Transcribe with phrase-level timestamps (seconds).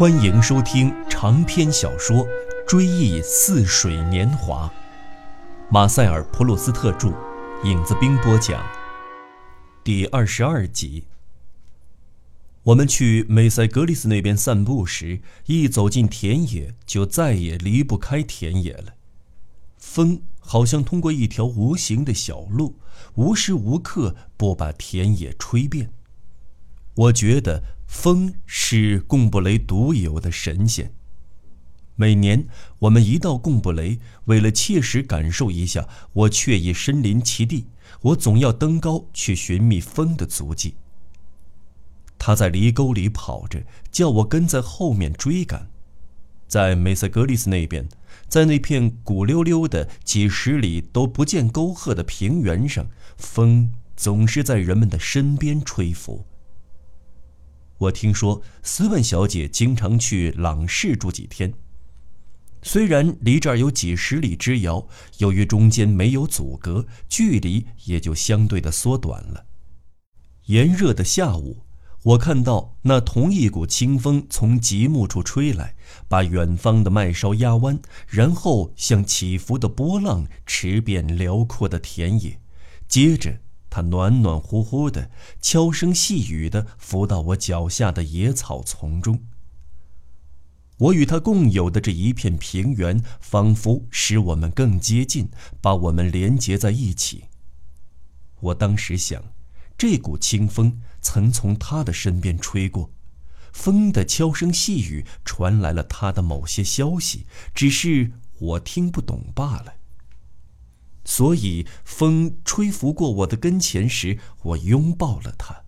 [0.00, 2.26] 欢迎收听长篇小说
[2.66, 4.66] 《追忆似水年华》，
[5.70, 7.12] 马塞尔·普鲁斯特著，
[7.64, 8.64] 影子兵播讲。
[9.84, 11.04] 第二十二集。
[12.62, 18.94] 我们去梅塞格里斯那边散步时，一走进田野，就再也离不开田野了。
[19.76, 22.76] 风好像通过一条无形的小路，
[23.16, 25.90] 无时无刻不把田野吹遍。
[26.94, 30.94] 我觉得风是贡布雷独有的神仙。
[31.96, 32.46] 每年
[32.78, 37.66] 我们一到贡布雷，为了切实感受一下我却已身临其地，
[38.02, 40.76] 我总要登高去寻觅风的足迹。
[42.16, 45.68] 他在犁沟里跑着，叫我跟在后面追赶。
[46.46, 47.88] 在梅塞格里斯那边，
[48.28, 56.24] 在那片古溜溜的几十里都不见沟壑的平原上，风总是在人们的身边吹拂。
[57.80, 61.54] 我听说斯文小姐经常去朗市住几天，
[62.62, 64.86] 虽然离这儿有几十里之遥，
[65.16, 69.46] 由于中间没有阻隔，距离也就相对的缩短了。
[70.46, 71.64] 炎热的下午。
[72.02, 75.74] 我看到那同一股清风从极目处吹来，
[76.08, 82.40] 把远方的麦梢压弯，然后像起伏的波浪驰遍辽阔的田野。
[82.88, 83.38] 接着，
[83.70, 89.22] 它暖暖乎乎的，悄声细语的浮到我脚下的野草丛中。
[90.76, 95.30] 我与它共有的这一片平原，仿佛使我们更接近，
[95.62, 97.24] 把我们连结在一起。
[98.40, 99.22] 我当时想。
[99.78, 102.90] 这股清风曾从他的身边吹过，
[103.50, 109.79] 风的悄声细语传来了他的某些消息，只是我听不懂罢了。
[111.04, 115.64] 所以，风吹拂过我的跟前时，我拥抱了他。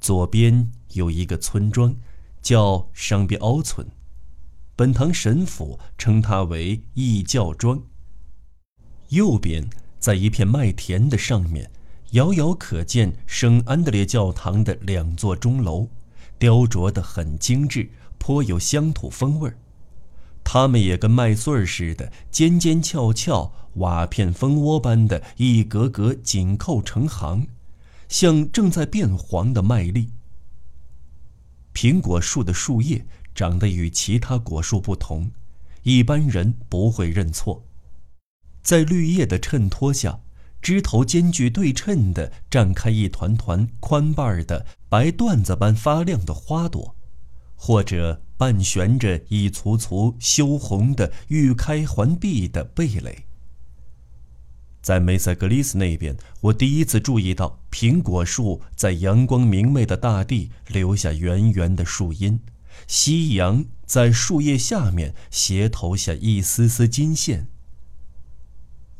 [0.00, 1.96] 左边有一个村庄，
[2.40, 3.86] 叫上边凹村，
[4.76, 7.82] 本堂神父称它为义教庄。
[9.08, 11.70] 右边，在一片麦田的上面。
[12.12, 15.88] 遥遥可见圣安德烈教堂的两座钟楼，
[16.38, 19.58] 雕琢得很精致，颇有乡土风味儿。
[20.50, 27.48] 它们也跟麦穗儿似的，尖尖翘翘，瓦片蜂窝般的一格格紧扣成行，
[28.08, 30.08] 像正在变黄的麦粒。
[31.74, 33.04] 苹果树的树叶
[33.34, 35.30] 长得与其他果树不同，
[35.82, 37.62] 一般人不会认错，
[38.62, 40.20] 在绿叶的衬托下。
[40.62, 46.96] 枝头间距对称地绽开一团团宽瓣的白缎子般发亮的花朵，
[47.54, 53.24] 或者半悬着一簇簇羞红的欲开还闭的蓓蕾。
[54.80, 62.40] 在梅塞格里斯那边，我第一次注意到苹果树在阳光明媚的大地留下圆圆的树荫，
[62.86, 67.48] 夕阳在树叶下面斜投下一丝丝金线。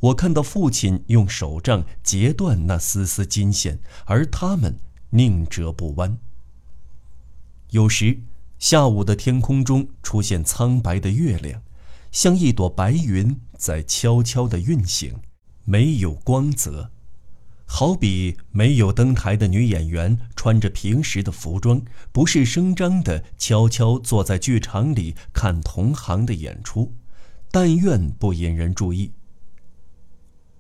[0.01, 4.79] 我看到父亲用手杖截断那丝丝金线，而他们
[5.11, 6.19] 宁折不弯。
[7.71, 8.21] 有时，
[8.59, 11.63] 下午的天空中出现苍白的月亮，
[12.11, 15.15] 像一朵白云在悄悄地运行，
[15.65, 16.91] 没有光泽，
[17.67, 21.81] 好比没有登台的女演员穿着平时的服装，
[22.11, 26.93] 不是声张的悄悄坐在剧场里看同行的演出，
[27.53, 29.13] 但愿不引人注意。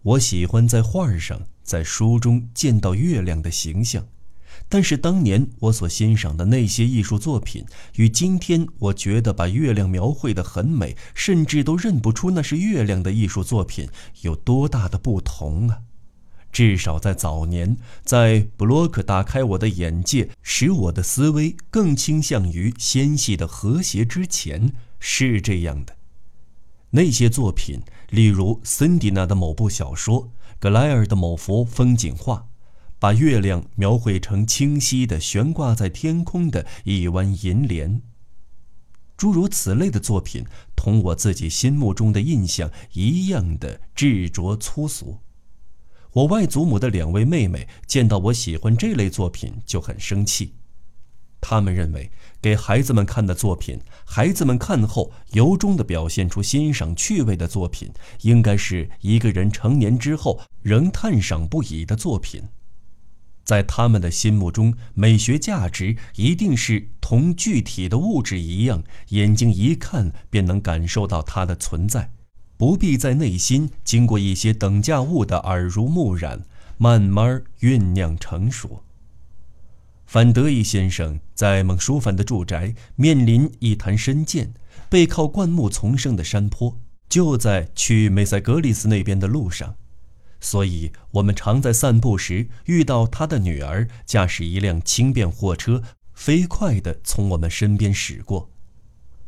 [0.03, 4.06] 我喜欢在画上、在书中见到月亮的形象，
[4.69, 7.65] 但是当年我所欣赏的那些艺术作品，
[7.97, 13.89] 与今天我觉得把月亮描绘得很美，甚至都认不出那是月亮的艺术作品，
[14.21, 15.79] 有多大的不同啊！
[16.51, 25.97] 至少在早年，在布洛克打开我的眼界，使我的思维更倾向于纤细的和谐之前，是这样的。
[26.91, 32.47] 那些作品，例如森迪娜的某部小说，格莱尔的某幅风景画，
[32.98, 38.02] 把月亮描绘成清晰的悬挂在天空的一弯银莲。
[39.17, 40.44] 诸如此类的作品，
[40.76, 45.19] 同我自己心目中的印象一样的执着粗俗。
[46.12, 50.55] 我外祖母的两位妹妹见到我喜欢这类作品，就很生气。
[51.40, 57.90] 他们认为，给孩子们看的作品，孩子们看后由衷地表现出欣赏趣味的作品，
[58.23, 62.43] 应该是一个人成年之后仍叹赏不已的作品。
[63.49, 72.11] 在他们的心目中，美学价值一定是同具体的物质一样，眼睛一看便能感受到它的存在，
[72.59, 76.43] 不必在内心经过一些等价物的耳濡目染，
[76.77, 78.83] 慢慢酝酿成熟。
[80.05, 84.53] 范德伊先生在孟舒凡的住宅，面临一潭深涧，
[84.91, 86.79] 背靠灌木丛生的山坡，
[87.09, 89.75] 就在去梅塞格里斯那边的路上，
[90.40, 95.82] 所以我们常在散步时遇到他的女儿驾驶一辆轻便货车，
[96.14, 98.50] 飞快地从我们身边驶过。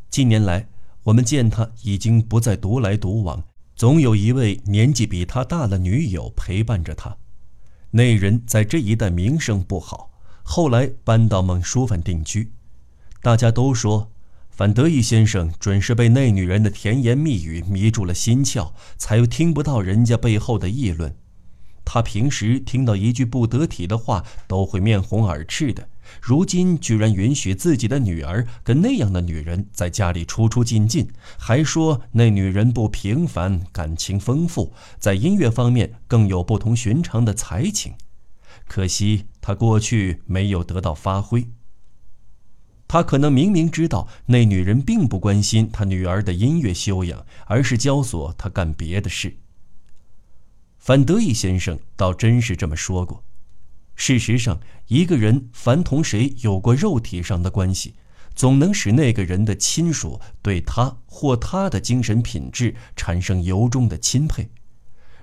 [0.08, 0.68] 近年来，
[1.04, 3.42] 我们见他已经不再独来独往，
[3.74, 7.16] 总有一位年纪比他大的女友陪伴着他。
[7.90, 10.10] 那人在这一带名声不好。
[10.42, 12.52] 后来搬到孟淑芬定居，
[13.22, 14.10] 大家都说，
[14.50, 21.16] 范德义先生准是被那女人的甜言蜜语迷住了心窍，才又听不到人家背后的议论。
[21.82, 25.88] 他平时听到一句不得体的话都会面红耳赤的，
[26.20, 31.08] 如今居然允许自己的女儿跟那样的女人在家里出出进进，
[31.38, 37.94] 还说那女人不平凡，感情丰富，在音乐方面更有不同寻常的才情。
[38.68, 41.48] 可惜他过去没有得到发挥。
[42.92, 49.36] 他可能明明知道那女人并不关心他女儿的音乐修养，而是教唆他干别的事。
[50.76, 53.22] 范德义先生倒真是这么说过。
[53.94, 54.58] 事实上，
[54.88, 57.94] 一个人凡同谁有过肉体上的关系，
[58.34, 64.50] 总能使那个人的亲属对他或他的精神品质产生由衷的钦佩。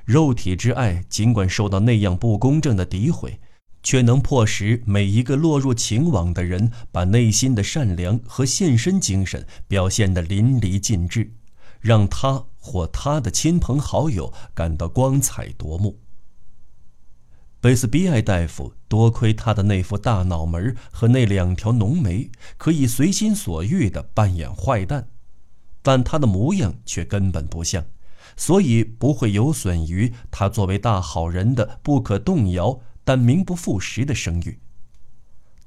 [0.05, 3.41] 肉体之爱，尽管受到那样不公正的诋毁，
[3.83, 11.31] 却能迫使每一个落入情网的人把内心的善良和献身精神表现得淋漓尽致，
[11.79, 15.99] 让他或他的亲朋好友感到光彩夺目。
[17.59, 25.07] 贝斯比埃大夫多亏他的那副大脑门和那两条浓眉，可以随心所欲地扮演坏蛋，
[25.81, 27.85] 但他的模样却根本不像。
[28.35, 34.59] 所以不会有损于他作为大好人的不可动摇但名不副实的声誉。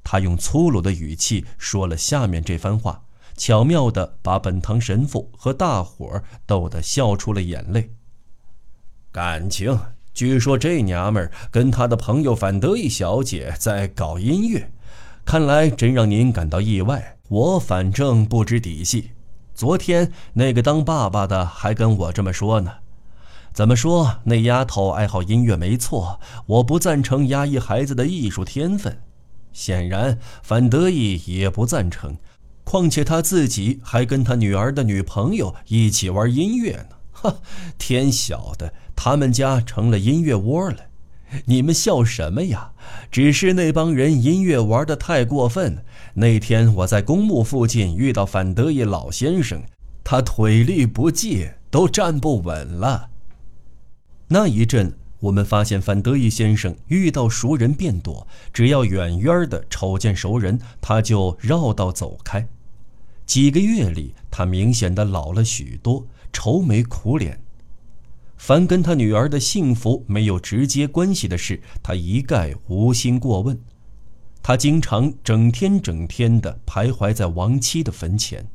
[0.03, 3.01] 他用粗鲁的语气说了下面这番话，
[3.35, 7.89] 巧妙地把本堂神父和大伙儿逗得笑出了眼泪。
[9.11, 9.75] 感情，
[10.13, 14.71] 据说这娘们儿跟他的朋友范德义小姐在搞音乐，
[15.25, 17.17] 看来真让您感到意外。
[17.27, 19.13] 我反正不知底细。
[19.55, 22.71] 昨天那个当爸爸的还跟我这么说呢，
[23.53, 28.97] 怎么说那丫头爱好音乐没错，我不赞成压抑孩子的艺术天分。
[29.51, 32.15] 显然范德义也不赞成，
[32.63, 36.95] 况且他自己还跟他女儿的女朋友一起玩音乐呢。
[37.11, 37.35] 哈，
[37.77, 40.77] 天晓得他们家成了音乐窝了。
[41.45, 42.71] 你们笑什么呀？
[43.11, 45.83] 只是那帮人音乐玩的太过分。
[46.13, 49.61] 那天我在公墓附近遇到范德义老先生，
[50.03, 53.10] 他腿力不济，都站不稳了。
[54.33, 62.47] 那一阵，我们发现范德义先生遇到熟人便躲，只要远远的瞅见熟人，他就绕道走开。
[63.25, 67.41] 几个月里，他明显的老了许多，愁眉苦脸。
[68.37, 73.59] 凡跟他女儿的幸福没有直接关系的事，他一概无心过问。
[74.41, 78.47] 他经常整天整天的徘徊在亡妻的坟前，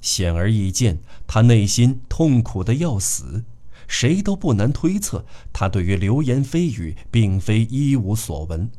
[0.00, 3.42] 显而易见，他内心痛苦的要死。
[3.92, 8.70] 谁都不难推测，他对于流言蜚语并非一无所闻，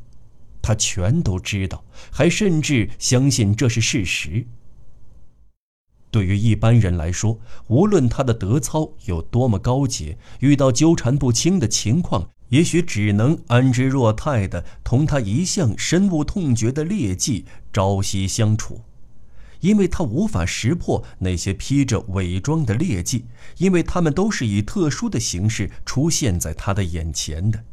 [0.59, 4.47] 他全都知道，还甚至相信这是事实。
[6.09, 18.81] 对于一般人来说，无论他的德操有多么高洁，遇到纠缠不清的情况，也许只能安之若泰的同他一向深恶痛绝的劣迹朝夕相处，
[19.63, 23.25] 因为他无法识破那些披着伪装的劣迹，
[23.57, 27.63] 因为他们都是以特殊的形式出现在他的眼前的。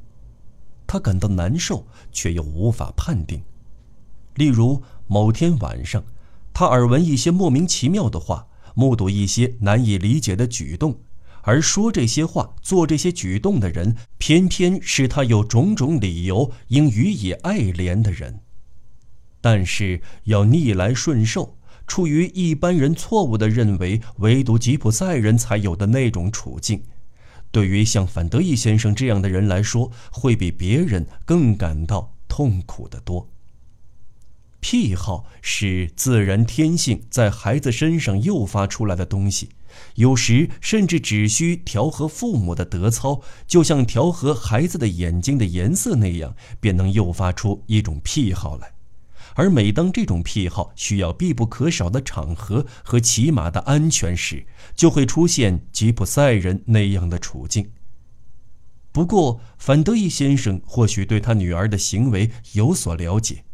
[0.87, 3.43] 他感到难受，却又无法判定。
[4.37, 6.03] 例如某天晚上。
[6.53, 10.99] 他耳闻一些莫名其妙的话，目睹一些难以理解的举动，
[11.43, 18.41] 而说这些话、做这些举动的人，偏偏是他有种种理由应予以爱怜的人。
[19.41, 21.57] 但是要逆来顺受，
[21.91, 26.85] 处于一般人错误的认为唯独吉普赛人才有的那种处境，
[27.51, 33.29] 对于像范德义先生这样的人来说，会比别人更感到痛苦得多。
[34.61, 39.49] 癖好是自然天性在孩子身上诱发出来的东西，
[39.97, 48.75] 有时甚至只需调和父母的德操，就像调和孩子的眼睛的颜色那样，便能诱发出一种癖好来。
[49.35, 57.71] 而每当这种癖好需要必不可少的场合和起码的安全时，就会出现吉普赛人那样的处境。
[58.93, 63.45] 不过，范德伊先生或许对他女儿的行为有所了解。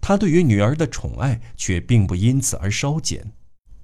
[0.00, 3.32] 他对于女儿的宠爱却并不因此而稍减。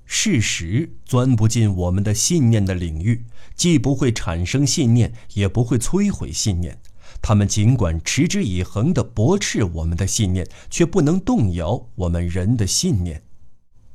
[0.06, 3.24] 事实钻不进我们的信念的领域，
[3.56, 6.78] 既不会产生信念，也不会摧毁信念。
[7.26, 13.22] 他们尽管持之以恒地驳斥我们的信念，却不能动摇我们人的信念。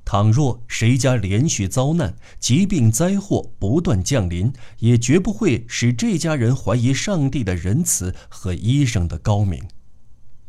[0.03, 9.61] 倘若谁家连续遭难，疾病灾祸不断降临，也绝不会使这家人怀疑上帝的仁慈和医生的高明。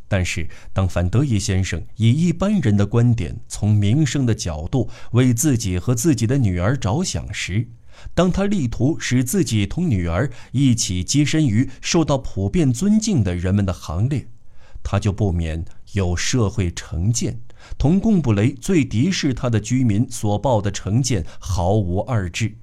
[0.07, 7.67] 但是，当范德伊先生以一般人的观点，从名声的角度为自己和自己的女儿着想时，
[8.13, 14.27] 当他力图使自己同女儿一起跻身于受到普遍尊敬的人们的行列，
[14.83, 17.39] 他就不免有社会成见，
[17.77, 22.55] 同贡布雷最敌视他的居民所报的成见毫无二致。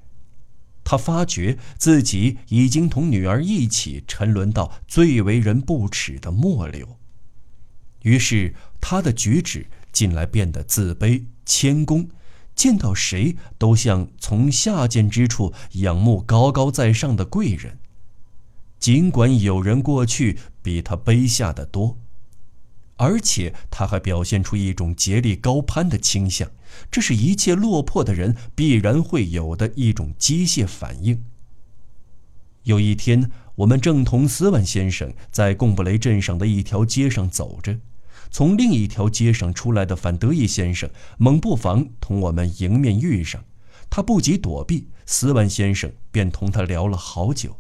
[0.83, 6.97] 他发觉自己已经同女儿一起沉沦到最为人不耻的末流。
[8.02, 12.09] 于是，他的举止近来变得自卑谦恭，
[12.59, 17.79] 见到谁都像从下贱之处仰慕高高在上的贵人。
[18.81, 21.97] 尽管有人过去比他卑下的多，
[22.97, 26.50] 而且他还表现出一种竭力高攀的倾向，
[26.91, 31.23] 这是一切落魄的人必然会有的一种机械反应。
[32.65, 37.79] 有一天，我们正同斯万先生在贡布雷镇上的一条街上走着。
[38.30, 43.44] 从另一条街上出来的范德义先生猛不防同我们迎面遇上，
[43.90, 47.56] 他不及躲避，斯万先生便同他聊了好久。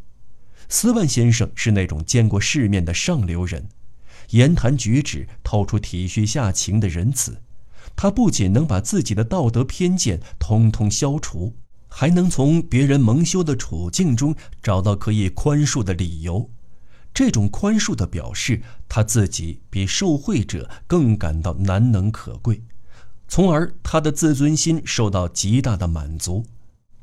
[0.68, 3.68] 斯万先生是那种见过世面的上流人，
[4.30, 7.40] 言谈举止透出体恤下情的仁慈。
[7.96, 11.54] 他不仅能把自己的道德偏见通通消除，
[11.88, 16.50] 还能从别人蒙羞的处境中找到可以宽恕的理由。
[17.14, 22.62] 这种宽恕的表示，他自己比受贿者更感到难能可贵，
[23.28, 26.44] 从而他的自尊心受到极大的满足。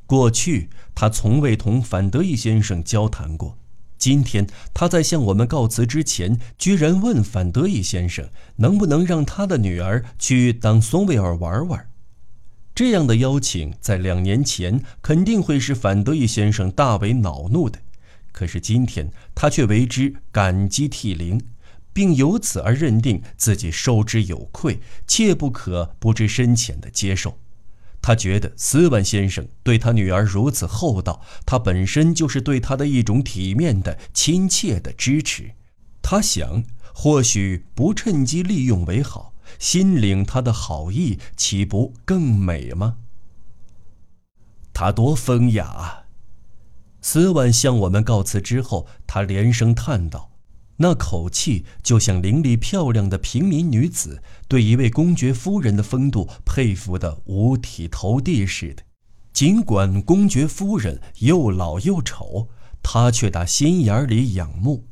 [0.06, 3.58] 过去他从未同范德义先生交谈过，
[3.98, 11.90] 今天他在向我们告辞之前，居然问范德义先生能不能让他的女儿去当松维尔玩玩。
[12.76, 17.80] 这样的邀请在两年前肯定会使范德义先生大为恼怒的。
[18.32, 21.42] 可是今天，他却为之感激涕零，
[21.96, 27.38] 并由此而认定自己受之有愧，切不可不知深浅地接受。
[28.02, 35.54] 他觉得斯万先生对他女儿如此厚道，他本身就是对他的一种体面的、亲切的支持。
[36.02, 42.98] 他想，或许不趁机利用为好，心领他的好意，岂不更美吗？
[44.74, 46.04] 他多风雅啊！
[47.02, 50.32] 斯万向我们告辞之后，他连声叹道
[50.78, 58.84] ：“那口气就像伶俐漂亮的平民女子对一位公爵夫人的风度佩服得五体投地似的。
[59.32, 62.50] 尽管公爵夫人又老又丑，
[62.82, 64.88] 他却打心眼里仰慕。”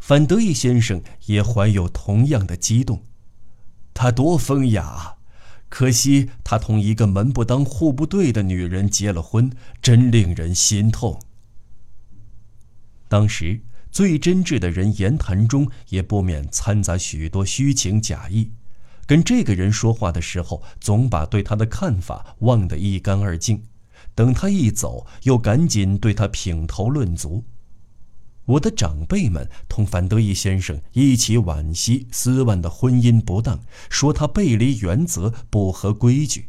[0.00, 3.04] 范德义先生也怀有同样的激动。
[3.94, 5.16] 他多风雅，
[5.68, 11.20] 可惜他同一个门不当户不对的女人结了婚，真令人心痛。
[13.08, 13.60] 当时
[13.94, 18.50] 最真挚的人言谈中也不免掺杂许多虚情假意，
[19.06, 23.62] 跟这个人说话的时候，总把对他的看法忘得一干二净，
[24.12, 27.44] 等他一走，又赶紧对他品头论足。
[28.46, 36.48] 我的长辈们同范德义先生一起惋惜斯万的婚姻不当，说他背离原则，不合规矩。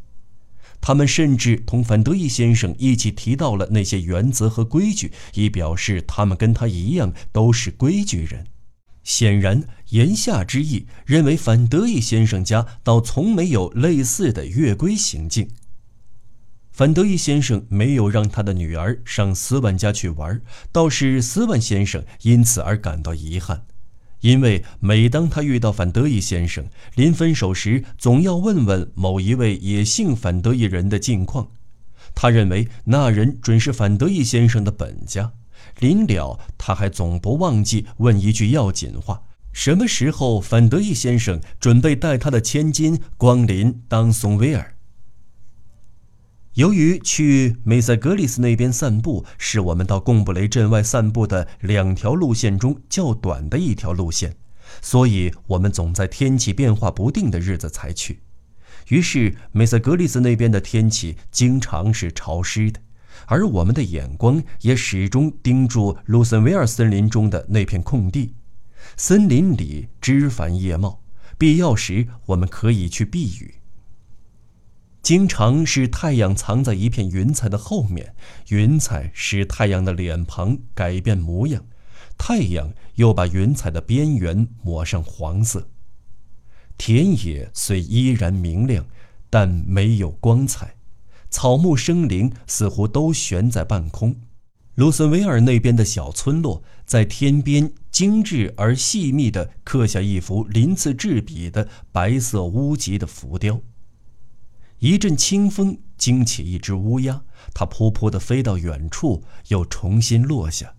[0.81, 8.45] 他们甚至同范德义先生一起提到了那些原则和规矩，以表示他们跟他一样都是规矩人。
[9.03, 15.47] 显然，言下之意认为范德义先生家倒从没有类似的越规行径。
[16.71, 20.41] 范德义先生没有让他的女儿上斯万家去玩，
[20.71, 23.65] 倒是斯万先生因此而感到遗憾。
[24.25, 26.65] 因为每当他遇到范德意先生，
[26.95, 31.47] 临分手时总要问问某一位也姓反德意人的近况。
[32.15, 35.31] 他认为那人准是范德意先生的本家。
[35.77, 39.21] 临了，他还总不忘记问一句要紧话：
[39.53, 44.74] 什么时候范德意先生准备带他的千金光临当松威尔？
[46.55, 54.37] 由于去梅塞格里斯那边散步是我们到贡布雷镇外散步的两条路线中较短的一条路线，
[54.81, 58.21] 所以我们总在天气变化不定的日子才去。
[58.87, 62.79] 于是梅塞格里斯那边的天气经常是潮湿的，
[63.25, 68.33] 而我们的眼光也始终盯住卢森维尔森林中的那片空地。
[68.95, 71.01] 森林里枝繁叶茂，
[71.37, 73.55] 必要时我们可以去避雨。
[75.05, 78.15] 经常是太阳藏在一片云彩的后面，
[78.49, 81.63] 云彩使太阳的脸庞改变模样，
[82.17, 85.67] 太阳又把云彩的边缘抹上黄色。
[86.75, 88.87] 田野虽依然明亮，
[89.29, 90.73] 但没有光彩，
[91.29, 94.15] 草木生灵似乎都悬在半空。
[94.73, 103.61] 卢森维尔那边的小村落，在天边精致而细密地刻下一幅鳞次栉比的白色屋脊的浮雕。
[104.79, 110.75] 一阵清风惊起一只乌鸦，它扑扑地飞到远处，又重新落下。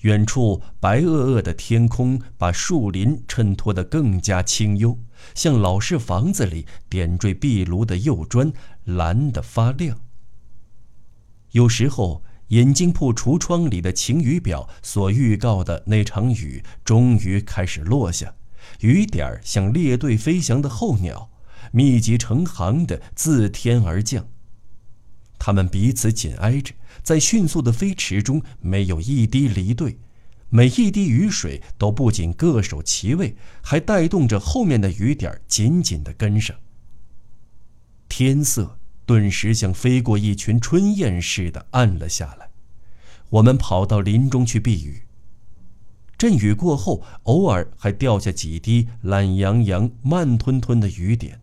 [0.00, 4.98] 远处白垩垩的天空把树林衬托得更加清幽，
[5.34, 8.52] 像老式房子里点缀壁炉的釉砖，
[8.84, 9.98] 蓝得发亮。
[11.52, 12.22] 有时候。
[12.50, 18.36] 眼镜铺橱窗里的晴雨表所预告的那场雨终于开始落下，
[18.82, 21.28] 雨点儿像列队飞翔的候鸟，
[21.72, 24.26] 密集成行的自天而降。
[25.38, 29.98] 它们彼此紧挨着，在迅速的飞驰中没有一滴离队，
[30.48, 36.56] 每一滴雨水都不仅各守其位，还带动着后面的雨点紧紧地跟上。
[38.08, 38.78] 天色。
[39.06, 42.48] 顿时像飞过一群春燕似的暗了下来。
[43.30, 45.02] 我们跑到林中去避雨。
[46.18, 51.40] 阵雨过后，偶尔还掉下几滴懒洋洋、慢吞吞的雨点。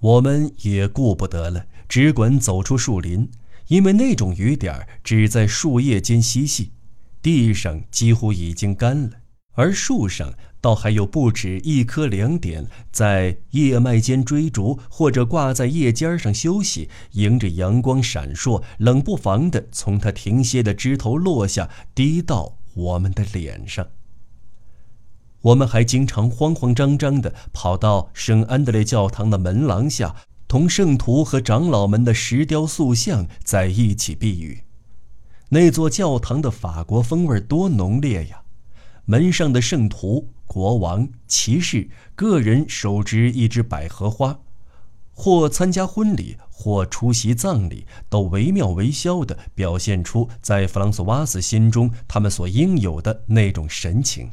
[0.00, 3.30] 我们也顾不得了，只管走出树林，
[3.68, 6.72] 因为那种雨点只在树叶间嬉戏，
[7.22, 9.10] 地上几乎已经干了，
[9.54, 10.34] 而树上。
[10.58, 23.86] 倒还有不止一颗两点，在叶脉间追逐，或者挂在叶尖上休息，迎着阳光闪烁，冷不防地从它停歇的枝头落下，滴到我们的脸上。
[25.46, 30.16] 我们还经常慌慌张张地跑到圣安德烈教堂的门廊下，
[30.48, 34.64] 同圣徒和长老们的石雕塑像在一起避雨。
[35.50, 38.42] 那座教堂的法国风味多浓烈呀！
[39.04, 40.28] 门上的圣徒。
[40.46, 44.38] 国王、骑士，个人手执一支百合花，
[45.12, 54.30] 或参加婚礼，或出席葬礼，都惟妙惟肖地表现出在弗朗索瓦斯心中他们所应有的那种神情。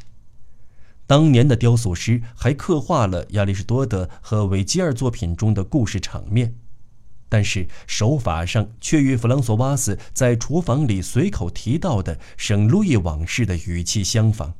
[1.05, 6.55] 当年的雕塑师还刻画了亚里士多德和维吉尔作品中的故事场面，
[7.27, 14.53] 但是手法上却与弗朗索瓦斯在厨房里随口提到的圣路易往事的语气相仿。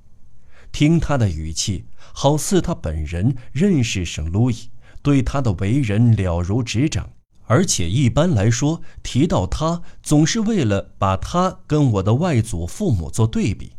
[0.72, 4.70] 听他的语气，好似他本人认识圣路易，
[5.02, 7.12] 对他的为人了如指掌。
[7.46, 13.74] 而且一般来说，提到他，总是为了把他跟我的外祖父母做对比。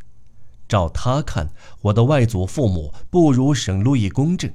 [0.69, 1.51] 照他看，
[1.83, 4.53] 我的外祖父母不如圣路易公正。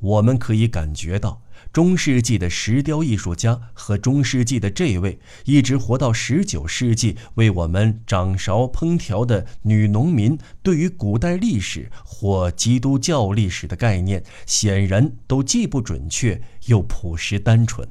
[0.00, 1.42] 我们可以感觉到。
[1.72, 17.86] 中世纪的石雕艺术家和中世纪的这位一直活到十九世纪为我们掌勺烹调的女农民，对于古代历史或基督教历史的概念，显然都既不准确又朴实单纯。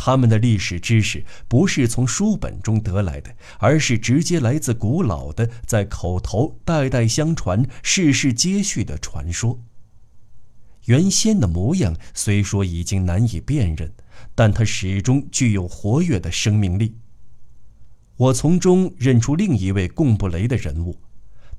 [0.00, 9.60] 他们的历史知识不是从书本中得来的，而是直接来自古老的、在口头代代相传、世世接续的传说。
[10.84, 13.92] 原先的模样虽说已经难以辨认，
[14.36, 16.94] 但它始终具有活跃的生命力。
[18.16, 20.96] 我从中认出另一位贡布雷的人物，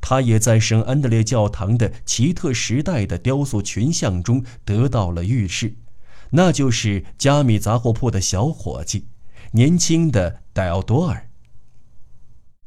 [0.01, 5.75] 他也在圣安德烈教堂的奇特时代的雕塑群像中得到了预示，
[6.31, 9.07] 那就是加米杂货铺的小伙计，
[9.53, 11.29] 年轻的戴奥多尔。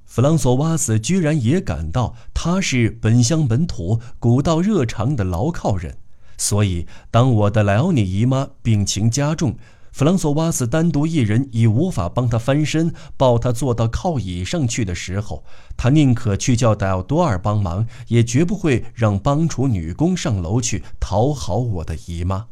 [0.04, 5.96] 弗朗索瓦斯居然也感到他是本乡本土、古道热肠的牢靠人。
[6.36, 9.56] 所以，当我的莱奥尼姨妈病情加重，
[9.92, 15.44] 弗朗索瓦斯单独一人已无法帮她翻身、抱她坐到靠椅上去的时候，
[15.76, 22.48] 他宁可去叫戴奥多尔帮忙，也绝不会让帮厨女工上楼去讨好我的姨妈。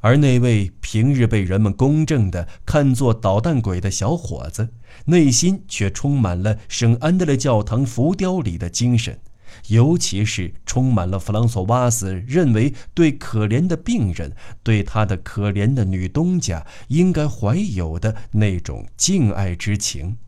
[0.00, 4.68] 而那位平日被人们公正地看作捣蛋鬼的小伙子，
[5.06, 9.20] 内心却充满了圣安德烈教堂浮雕里的精神。
[9.68, 20.18] 尤其是充满了弗朗索瓦斯认为对可怜的病人、对他的可怜的女东家应该怀有的那种敬爱之情。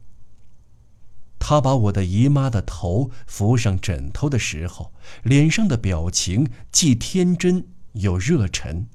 [1.39, 8.87] 他把我的姨妈的头扶上枕头的时候，脸上的表情既天真又热忱，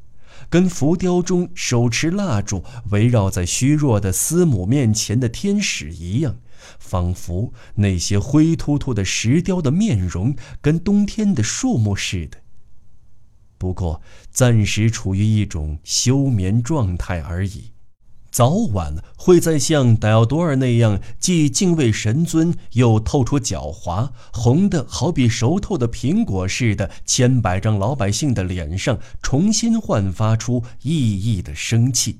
[0.50, 6.38] 跟浮雕中手持蜡烛围绕在虚弱的司母面前的天使一样。
[6.80, 12.40] 仿佛那些灰秃秃的石雕的面容跟冬天的树木似的，
[13.60, 17.75] 不过暂时处于一种休眠状态而已。
[18.36, 32.20] 早晚会再像戴奥多尔那样既敬畏神尊又透出狡猾、红的好比熟透的苹果似的千百张老百姓的脸上重新焕发出熠熠的生气。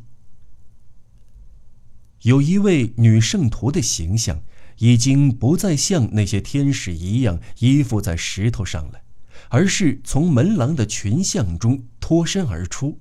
[2.22, 4.42] 有一位女圣徒的形象，
[4.78, 9.02] 已经不再像那些天使一样依附在石头上了，
[9.50, 13.00] 而是从门廊的群像中脱身而出。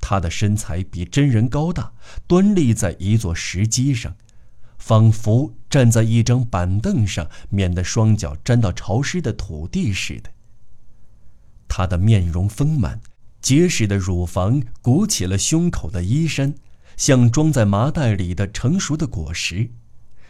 [0.00, 1.92] 他的身材比真人高大，
[2.26, 4.16] 端立在一座石基上，
[4.78, 10.30] 仿佛站在一张板凳上，免得双脚沾到潮湿的土地似的。
[11.68, 13.00] 他的面容丰满，
[13.40, 16.54] 结实的乳房鼓起了胸口的衣衫，
[16.96, 19.70] 像装在麻袋里的成熟的果实。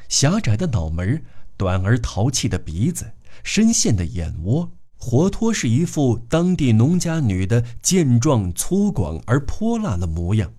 [0.08, 1.22] 狭窄的脑门，
[1.56, 3.12] 短而淘气的鼻子，
[3.44, 4.72] 深陷的眼窝。
[4.98, 10.52] 活脱是一副当地农家女的健壮、粗犷而泼辣的模样。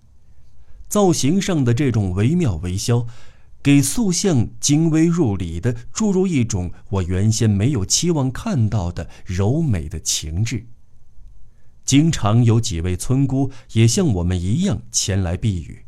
[0.88, 3.06] 造型上的这种惟妙惟肖，
[3.62, 10.66] 给塑像精微入里的注入一种我原先没有期望看到的柔美的情致。
[11.84, 15.86] 经常有几位村姑也像我们一样前来避雨，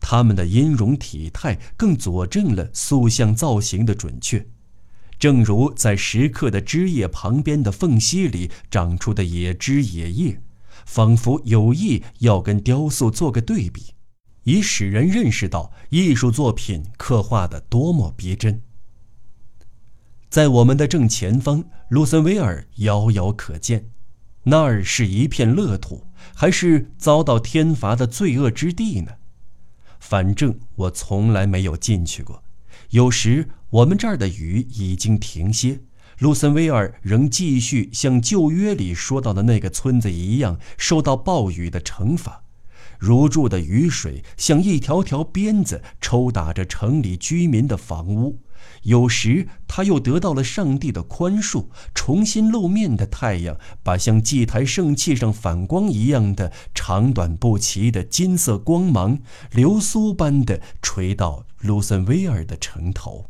[0.00, 4.46] 他们的音容体态更佐证了塑像造型的准确。
[5.18, 10.40] 正如在石刻的枝叶旁边的缝隙里长出的野枝野叶，
[10.86, 13.94] 仿佛有意要跟雕塑做个对比，
[14.44, 18.62] 以使人认识到艺术作品刻画的多么逼真。
[20.30, 23.90] 在我们的正前方，卢森维尔遥遥可见，
[24.44, 29.12] 那儿是一片乐土，还是遭到天罚的罪恶之地呢？
[29.98, 32.44] 反正我从来没有进去过。
[32.90, 35.80] 有时我们这儿的雨已经停歇，
[36.20, 42.44] 卢森威尔仍继续像旧约里说到的那个村子一样，受到暴雨的惩罚。
[42.98, 48.40] 如注的雨水像一条条鞭子抽打着城里居民的房屋。
[48.82, 59.18] 有时他又得到了上帝的宽恕，重新露面的太阳把像祭台圣器上反光一样的长短不齐的金色光芒，
[59.52, 63.26] 流苏般的垂到卢森威尔的城头。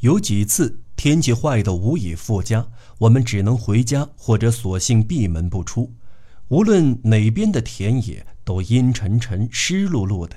[0.00, 5.92] 有几次天气坏得无以复加，我们只能回家或者索性闭门不出。
[6.48, 10.36] 无论哪边的田野都阴沉沉、湿漉漉的，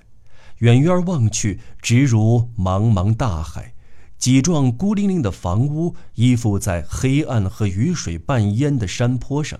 [0.58, 3.74] 远远望去，直如茫茫大海。
[4.22, 9.60] 几幢孤零零的房屋依附在黑暗和雨水半淹的山坡上，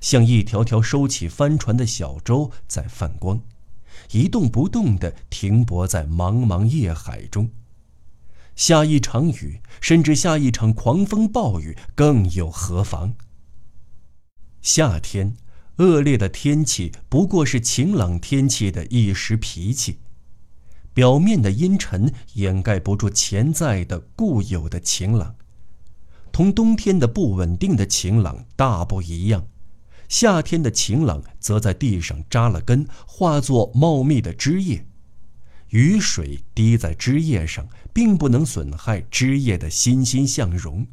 [0.00, 3.42] 像一条条收起帆船的小舟在泛光，
[4.12, 7.50] 一动不动地停泊在茫茫夜海中。
[8.56, 13.14] 下一场雨，甚至下一场狂风暴雨，更有何妨？
[14.62, 15.36] 夏天，
[15.76, 19.98] 恶劣的天气不过是晴朗天气的一时脾气。
[20.98, 25.36] 表面的阴沉掩盖不住潜在的固有的晴朗，
[26.32, 29.46] 同冬天的不稳定的晴朗大不一样。
[30.08, 34.84] 夏天的晴朗则在地上扎了根，化作茂密的枝叶。
[35.68, 40.84] 雨水滴在枝叶上，并不能损害枝叶的欣欣向荣。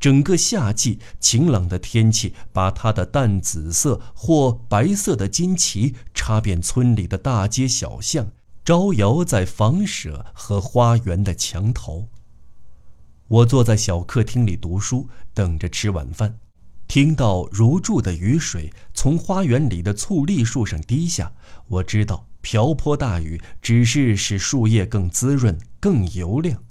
[0.00, 8.28] 整个夏季，晴朗的天气把它的淡紫色或白色的金旗插遍村里的大街小巷。
[8.64, 12.08] 招摇在房舍和花园的墙头。
[13.28, 16.38] 我坐在小客厅里读书，等着吃晚饭，
[16.86, 21.32] 听到如注的雨水从花园里的醋栗树上滴下。
[21.66, 26.62] 我知道瓢泼大雨只是使树叶更滋润、更油亮。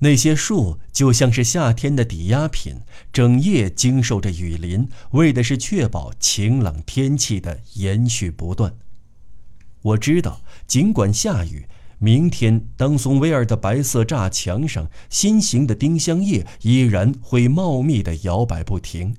[0.00, 2.80] 那些树就像是夏天的抵押品，
[3.12, 8.74] 整夜经受着雨淋，为的是确保晴朗天气的延续不断。
[9.82, 10.42] 我知道，
[10.72, 19.14] 尽管下雨，明天当松威尔的白色栅墙上新型的丁香叶依然会茂密地摇摆不停。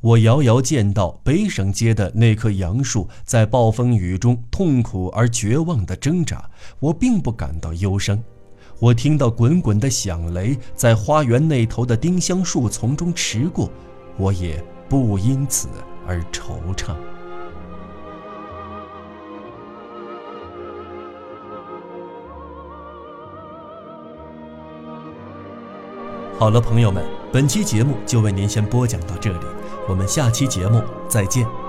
[0.00, 6.50] 我遥遥见到北省街的那棵杨树在暴风雨中痛苦而绝望地挣扎，
[6.80, 8.20] 我并不感到忧伤。
[8.80, 13.70] 我听到滚滚的响雷在花园那头的丁香树丛中驰过，
[14.16, 15.68] 我也不因此
[16.04, 16.96] 而惆怅。
[26.38, 29.38] 好了，朋友们，本期节目就为您先播讲到这里，
[29.88, 31.65] 我们下期节目再见。